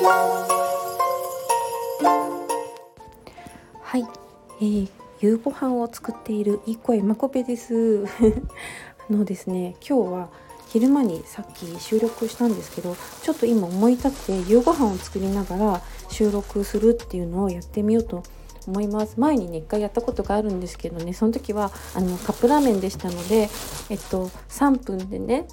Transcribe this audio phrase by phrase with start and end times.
[0.00, 0.38] は
[3.96, 4.04] い、
[4.60, 8.04] えー、夕ご飯を作っているいい声まこぺです。
[9.10, 10.28] あのですね今日は
[10.68, 18.22] 昼間にさっき収録したんですけどちょっと今思い立って夕ご飯を作りながら収録するっていうのをやってみようと
[18.68, 19.18] 思います。
[19.18, 23.50] 前にね一回やったことがあるんですけどねその時はあのカップラーメンでしたので
[23.90, 25.48] えっと3分でね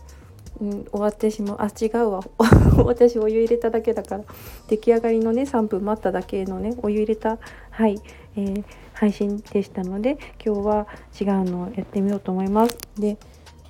[0.62, 1.58] うん、終わってしまう。
[1.60, 2.22] あ違うわ。
[2.86, 4.24] 私お湯入れただけだから。
[4.68, 7.38] 出来上がりのね3分待っただけのねお湯入れた
[7.72, 8.00] はい、
[8.36, 8.64] えー、
[8.94, 10.88] 配信でしたので今日は
[11.20, 12.78] 違うのをやってみようと思います。
[12.98, 13.18] で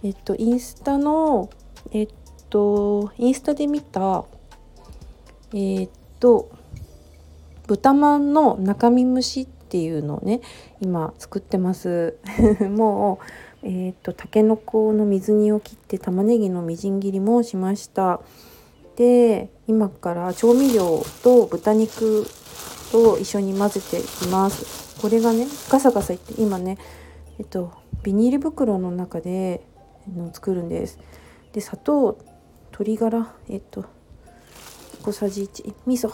[0.04, 1.50] えっとインスタの
[1.92, 2.08] えっ
[2.50, 4.26] とインスタで見た
[5.54, 6.50] えっと
[7.68, 10.42] 豚まんの中身蒸しっていうのをね
[10.82, 12.18] 今作ってます。
[12.70, 13.26] もう
[13.68, 18.22] えーと、たけのこの水煮を切って玉ねぎのみじん切りもしました。
[18.96, 22.28] で今から調味料と豚肉
[22.92, 25.02] と一緒に混ぜていきます。
[25.02, 26.78] これがねガサガサいって今ね
[27.40, 29.66] えっとビニール袋の中で
[30.16, 31.00] の作るんです。
[31.52, 32.20] で砂糖
[32.66, 33.86] 鶏ガラえっと
[35.02, 36.12] 小さじ1味噌。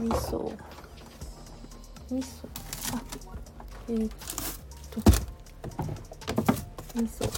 [0.00, 0.52] 味噌。
[2.10, 2.46] 味噌。
[2.96, 3.02] あ
[3.88, 4.49] え、っと
[6.94, 7.30] 味噌。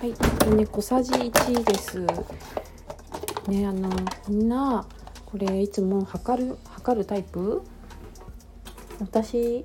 [0.00, 0.56] はい。
[0.56, 2.00] ね小さじ1です。
[3.48, 3.90] ねあの
[4.28, 4.86] みんな
[5.26, 7.62] これいつも測る測るタイプ？
[9.00, 9.64] 私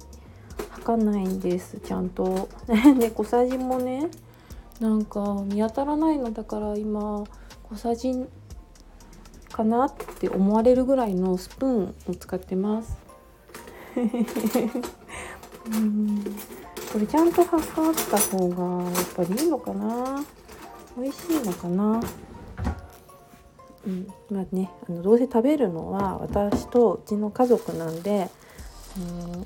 [0.71, 2.49] 測んないんですちゃんと。
[2.99, 4.09] で小さじもね
[4.79, 7.23] なんか見当たらないのだから今
[7.69, 8.13] 小さじ
[9.51, 12.97] かなって思われるぐらいのスプーンを使ってます。
[15.71, 16.23] うん
[16.91, 20.25] これちゃんと測った方がやっぱりいいのかな？
[20.97, 22.01] 美味しいのかな？
[23.85, 24.07] うん。
[24.31, 28.29] まあねあのどうせ食べるのは私とうちの家族なんで
[28.97, 29.43] うん。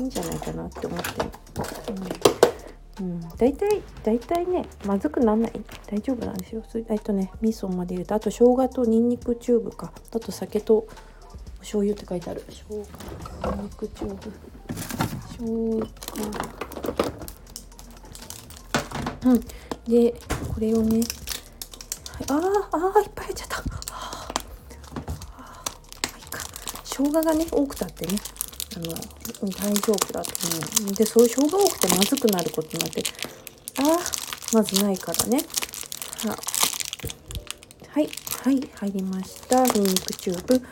[0.00, 1.06] いいんじゃないかなって思って
[3.00, 5.52] うん、うん、大体大体ねまずくなんない。
[5.86, 6.62] 大丈夫なんですよ。
[6.66, 9.92] それとね味噌まで入れてあと生姜とにんにくチューブか。
[10.10, 10.86] あと酒と
[11.62, 12.44] 醤油って書いてある。
[12.48, 12.84] 生姜
[13.62, 14.32] 肉チューブ
[15.30, 15.88] 生姜
[19.24, 19.40] うん。
[19.40, 20.14] で
[20.54, 21.06] これをね、はい、
[22.28, 22.34] あ
[22.96, 23.56] あいっぱい入っちゃった。
[23.56, 23.62] あ
[25.38, 25.62] あ
[26.18, 26.38] いいか。
[26.84, 28.18] 生姜がね多くたってね。
[28.76, 28.92] あの
[29.50, 30.30] 大丈夫だと
[30.80, 30.94] 思う。
[30.94, 33.02] でそういう生姜多くてまずくなることなんて
[33.78, 33.98] ああ
[34.52, 35.38] まずないからね。
[37.88, 38.08] はい。
[38.44, 38.60] はい。
[38.74, 39.64] 入りました。
[39.64, 40.62] ニンニクチューブ。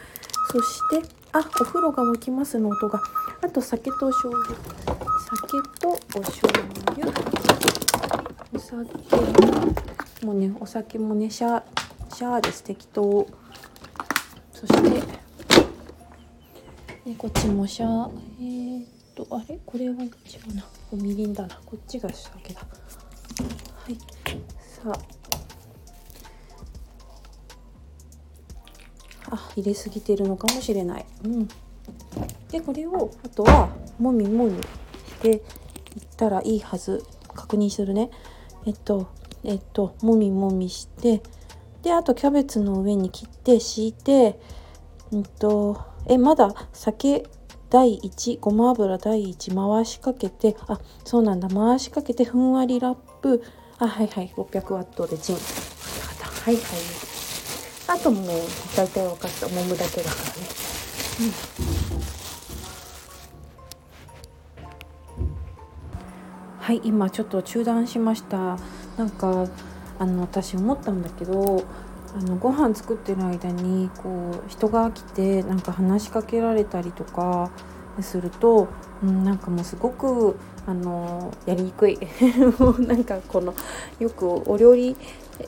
[0.50, 3.00] そしてあお風呂が沸きますの音が。
[3.42, 4.56] あと酒と醤油。
[5.30, 6.52] 酒とお醤
[6.92, 7.12] 油。
[8.52, 13.28] お酒もうねお酒もねシャーシャーです適当。
[14.52, 14.90] そして
[17.06, 18.10] でこっちもシャー。
[18.40, 19.58] えー、っとあれ？
[19.64, 20.08] これは違
[20.52, 20.64] うな。
[20.92, 21.60] みりんだな。
[21.64, 22.60] こっちが酒だ。
[22.60, 22.66] は
[23.88, 23.96] い。
[24.58, 25.19] さあ。
[29.30, 31.06] あ入れすぎてるのかもしれない。
[31.24, 31.48] うん、
[32.50, 34.68] でこれをあとはもみもみし
[35.20, 35.40] ていっ
[36.16, 37.04] たらいいはず。
[37.34, 38.10] 確認するね。
[38.66, 39.08] えっと
[39.44, 41.22] えっともみもみして
[41.82, 44.38] であとキャベツの上に切って敷いて
[45.12, 47.26] うんとえまだ酒
[47.70, 51.48] 第1ごま油第1回しかけてあそうなんだ。
[51.48, 53.42] 回しかけてふんわりラップ。
[53.78, 54.34] あはいはい。
[54.36, 55.36] 600ワットでチン。
[55.36, 57.09] はいはい
[57.90, 58.26] あともう
[58.76, 60.32] 大体分かった揉むだけだからね、
[65.18, 68.56] うん、はい今ちょっと中断しました。
[68.96, 69.48] なんか
[69.98, 71.64] あの私思ったんだけど
[72.16, 77.50] あのご飯作ってる間にこう人が来てなんか話しかけられたりとか
[78.00, 78.68] すると、
[79.02, 81.98] うん、なんかもうすごくあのやりにくい。
[82.86, 83.52] なんかこの
[83.98, 84.96] よくお料理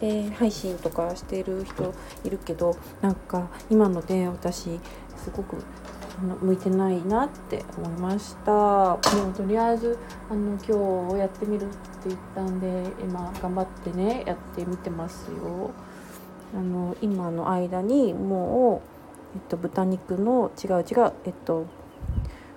[0.00, 1.92] えー、配信とかしてる人
[2.24, 4.80] いるけどなんか今ので私
[5.16, 5.56] すごく
[6.40, 8.52] 向いてないなって思いました。
[8.52, 8.98] も
[9.30, 9.98] うとりあえず
[10.30, 15.70] あの今日やってみるって言ったんで今頑張ってねやってみてますよ。
[16.54, 18.82] あの今の間にも
[19.34, 21.66] う、えっと、豚肉の違う違うえっと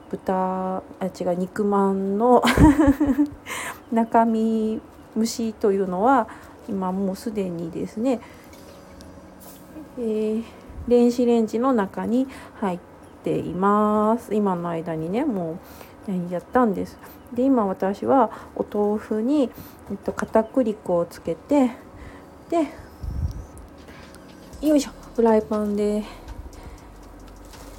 [0.10, 2.44] 豚あ違う肉まんの
[3.92, 4.82] 中身
[5.18, 6.28] 蒸しというのは
[6.68, 8.20] 今もうすでにですね、
[9.98, 10.44] えー、
[10.88, 12.28] 電子レンジの中に
[12.60, 12.80] 入っ
[13.24, 14.34] ています。
[14.34, 15.60] 今の間にねも
[16.08, 16.98] うやったんです。
[17.34, 19.50] で今私はお豆腐に、
[19.90, 21.72] えっと、片栗粉をつけて
[22.50, 22.68] で
[24.68, 24.92] よいしょ。
[25.16, 26.04] フライパンで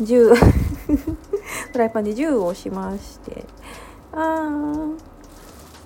[0.00, 0.34] 10
[1.72, 3.44] フライパンで10をしまして
[4.12, 4.98] あー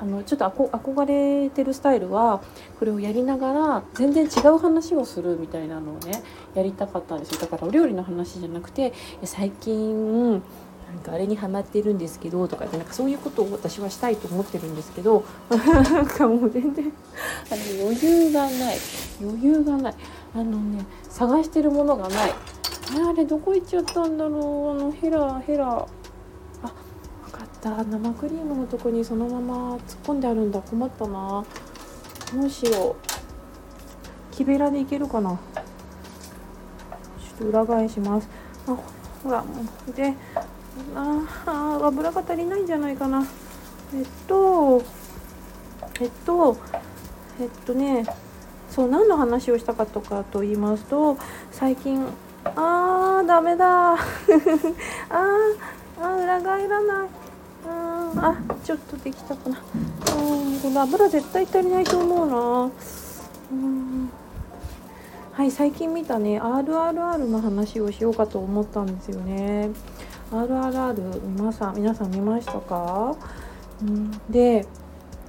[0.00, 2.40] あのちょっと憧れてるスタイルは
[2.78, 6.22] これをやりながら全然違う話をするみたいなのをね
[6.54, 7.40] やりたかったんですよ。
[7.40, 8.92] だからお料理の話じゃなくて
[9.24, 10.40] 最近なん
[11.02, 16.92] かあれにハマってるんですけどとかってなんかそういうことを私はしたいと思ってるんですけどなんかもう全然
[17.50, 18.78] あの余裕がない。
[19.20, 19.94] 余裕がない。
[20.34, 22.30] あのね探してるものがない。
[22.30, 24.70] あれどこ行っちゃったんだろう。
[24.70, 25.86] あのヘラヘラ。
[27.60, 27.84] た。
[27.84, 30.60] 生クリームのとこにそのまま突っ込んであるんだ。
[30.60, 31.44] 困ったな。
[32.34, 33.08] どうしよう。
[34.34, 35.30] 木べらでいけるかな。
[35.30, 35.38] ちょ
[37.34, 38.28] っと裏返します。
[38.66, 38.76] あ
[39.24, 39.44] ほら
[39.94, 40.14] で
[40.94, 43.26] ああ油が足りないんじゃないかな。
[43.94, 44.82] えっと
[46.00, 46.56] えっと
[47.40, 48.04] えっとね
[48.70, 51.16] そう何の話をしたかとかと言いますと
[51.50, 52.06] 最近
[52.44, 53.94] あーダメだ。
[53.94, 53.98] あー
[56.00, 57.08] あ裏返らない。
[58.20, 59.58] あちょっとできたかな。
[59.58, 62.70] うんこの油絶対足りないと思うな。
[63.52, 64.10] うん。
[65.32, 69.70] はい最近見たね RRR の話をしようかと思ったんですよね。
[70.32, 73.16] RRR 皆さん皆さん見ましたか、
[73.80, 74.66] うん、で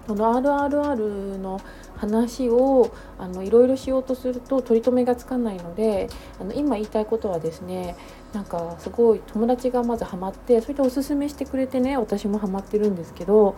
[0.08, 1.62] この RRR の
[2.00, 6.10] 話をあのいろいろしようとすると取り留めがつかないので
[6.40, 7.98] あの今言いたいことはですね
[8.34, 13.56] なんかすごい友達がまずハマってそれでおすすめしてくれてね私もハマってるんですけど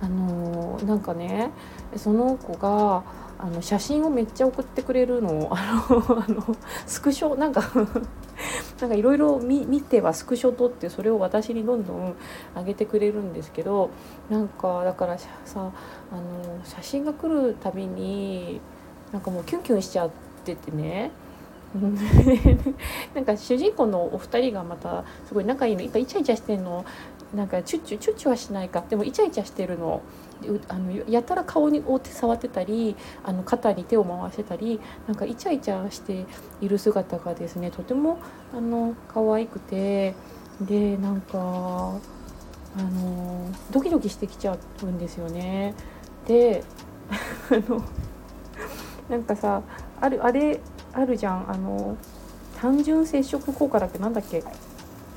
[0.00, 1.50] あのなんかね
[1.96, 3.04] その子が
[3.38, 6.56] あの写真をめっちゃ送ってくれるの あのあの
[6.86, 7.62] スクショなんか
[8.80, 12.14] なんかいろいろ見てはスクショ撮ってそれを私にどんどん
[12.56, 13.90] 上げてくれるんですけど
[14.30, 15.70] なんかだからさ
[16.14, 18.60] あの写真が来るたびに
[19.12, 20.10] なんかもうキュンキュンしちゃっ
[20.44, 21.10] ててね。
[23.16, 25.82] なんか主人公のお二人がまたすごい仲いいの。
[25.82, 26.84] いっぱいイチャイチャしてんの。
[27.34, 28.84] なんかチュッチュチュッチュはしないか。
[28.88, 30.00] でもイチャイチャしてるの。
[30.68, 36.26] あのやたら顔にお手触ってたりあの肩に手を回してたりなんかイチャイチャして
[36.60, 38.18] いる姿がですねとても
[38.52, 40.14] あの可愛くて。
[40.60, 41.38] でなんか
[42.76, 45.74] あのドキドキしてきちゃうんですよね。
[46.26, 46.64] で
[47.50, 47.82] あの
[49.08, 49.62] なんかさ
[50.00, 50.60] あるあれ
[50.92, 51.50] あるじゃん。
[51.50, 51.96] あの
[52.60, 53.98] 単純接触効果だっけ？
[53.98, 54.42] なんだっけ？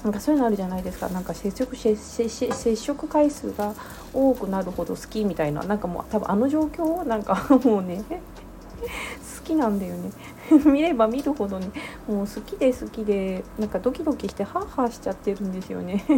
[0.03, 1.07] なんかそういうのあるじゃないですか。
[1.09, 3.73] なんか接触接接触回数が
[4.13, 5.63] 多くなるほど好きみたいな。
[5.63, 10.11] なんかもう多分あの状況なんか もうね好きなんだよね。
[10.65, 11.69] 見れば見るほどね
[12.07, 16.03] もう好きで好きでなんかドキドキしてハーハーしちゃってるんですよね。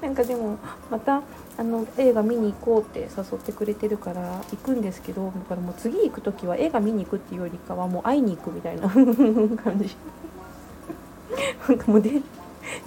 [0.00, 0.56] なんかでも
[0.90, 1.22] また
[1.60, 9.94] あの映画見に行こうって誘ってくれてるから行くんですけどだからもう次行く時は映画見に行くっていうよりかはもう会いに行くみたいな 感じ
[11.68, 12.12] なんかもうで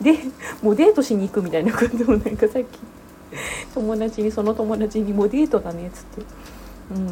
[0.02, 0.18] で
[0.64, 2.80] もうデートしに行くみたいなことをなんかさっき
[3.76, 6.22] 友達にその友達に「もうデートだね」っつって
[6.96, 7.10] 「うん、あ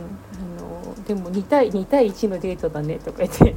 [0.60, 3.56] のでも2対2対1のデートだね」とか言って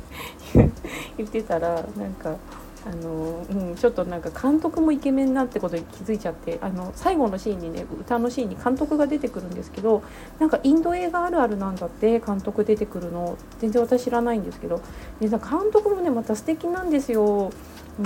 [1.17, 2.37] 言ってたらなんか。
[2.87, 10.03] あのうん、ちょっとなんか監督もイケメンなってことに気づいちゃってあの最後のシーンにね歌のシーンに監督が出てくるんですけど
[10.39, 13.39] なんかインド映画あるあるなんだって監督出てくるの。
[13.59, 14.83] 全然私知らないんですけど
[15.19, 15.41] で監
[15.73, 17.51] 督もねまた素敵なんですよ。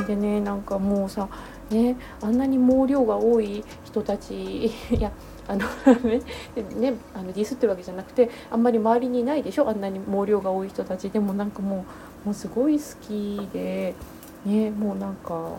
[0.07, 1.29] でねなんかもうさ
[1.71, 5.11] ねあんなに毛量が多い人たちいや
[5.49, 5.67] あの
[6.05, 6.23] ね
[7.15, 9.69] あのディスってるわけじゃなくてあんまり周りにいないでしょ？
[9.69, 11.11] あんなに毛量が多い人たち。
[11.11, 11.85] でもなんかも
[12.25, 13.95] うもうすごい好きで
[14.45, 15.53] ねもうなんか、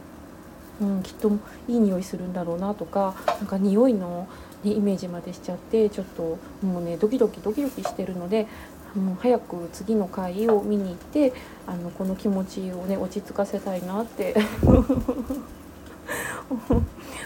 [0.81, 1.31] うん、きっと
[1.67, 4.27] いい匂いするんだろうなとかなんか匂いの、
[4.63, 8.47] ね、イメージまでしちゃってちょっともうねドキドキドキドキしてるので
[8.95, 11.33] もう早く次の回を見に行って
[11.67, 14.35] あのこの気持ちをね落ち着かせたいなって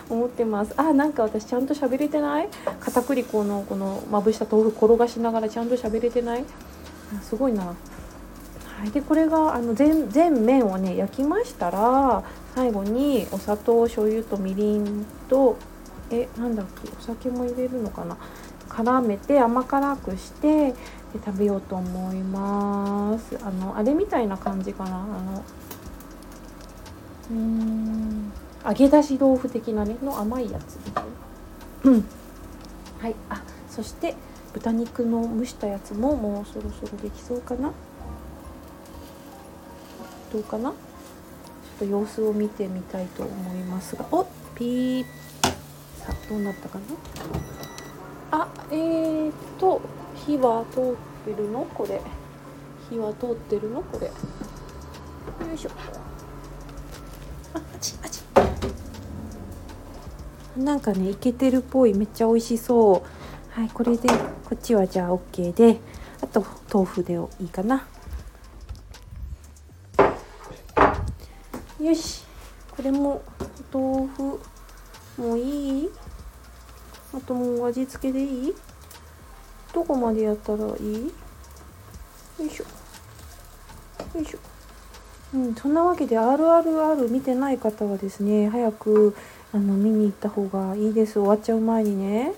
[0.10, 0.74] 思ってます。
[0.76, 2.50] あなんか私ちゃんと喋れてない？
[2.82, 6.44] 片栗粉のこのまぶした豆腐転がしながらちゃんと喋れてない？
[7.22, 7.74] すごいな。
[8.84, 8.92] はい。
[8.92, 12.22] でこれがあの全全面をね焼きましたら
[12.54, 15.56] 最後にお砂糖醤油とみりんと
[16.12, 18.18] えなんだっけお酒も入れるのかな。
[18.68, 20.76] 絡めて甘辛くしてで
[21.24, 23.38] 食べようと思います。
[23.42, 24.98] あのあれみたいな感じかな。
[24.98, 25.44] あの
[27.32, 28.34] うーん
[28.66, 30.78] 揚げ出し豆腐的なねの甘いやつ。
[30.86, 32.06] みたいなうん。
[33.00, 33.16] はい。
[33.30, 34.16] あそして
[34.54, 37.72] 豚肉の蒸したやつももうそろそろできそうかな。
[40.34, 40.72] どうかな？
[40.72, 40.78] ちょっ
[41.78, 44.04] と様子を見てみたいと思いますが。
[44.12, 44.26] お
[44.56, 45.06] ピー。
[46.00, 46.86] さあどうなったかな？
[48.32, 49.80] あえーと
[50.16, 50.84] 火は通っ
[51.24, 51.66] てるの？
[51.66, 52.02] これ。
[52.90, 53.84] 火は通ってるの？
[53.84, 54.08] これ。
[54.08, 54.14] よ
[55.54, 55.70] いしょ。
[57.54, 58.24] ああちあち。
[60.58, 61.94] なんかねいけてるっぽい。
[61.94, 63.60] めっちゃ美味しそう。
[63.60, 64.16] はいこれでこ
[64.56, 65.80] っちはじゃあ OK で。
[66.22, 67.86] あと豆腐でいいかな。
[71.84, 72.24] よし。
[72.76, 73.22] これも
[73.74, 74.40] お豆腐。
[75.18, 75.90] もういい？
[77.14, 78.56] あともう味付けでいい？
[79.74, 81.12] どこまでやったらいい？
[82.40, 82.64] よいしょ。
[84.18, 84.40] よいしょ。
[85.34, 89.16] うん、そんなわけで RRR 見てない方はですね早く
[89.52, 91.14] あの見に行った方がいいです。
[91.14, 92.34] 終わっちゃう前にね。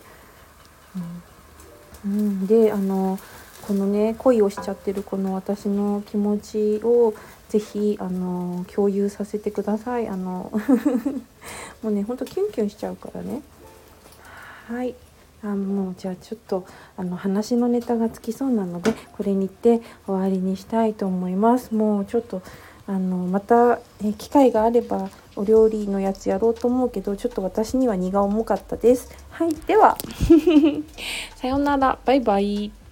[2.03, 3.19] うん、うん、であの
[3.67, 7.13] このね恋をしちゃってるこの私の気持ちを
[7.49, 10.07] 是非あの共有させてください。
[10.07, 10.51] あの
[11.81, 13.41] もうねほんとキュンキュンしちゃうからね。
[14.67, 14.95] はい。
[15.43, 16.65] あもうじゃあちょっと
[16.97, 21.73] あの話のネタがつきそうなのでこれにて終わりにしたいと思います。
[21.73, 22.41] もうちょっと
[22.87, 29.09] あのまた、え機会があればお料理のやつやろうと思うけどちょっと私には荷が重かったです。
[29.31, 29.55] はい。
[29.55, 29.97] では。
[31.35, 31.97] さようなら。
[32.05, 32.84] バイバイ。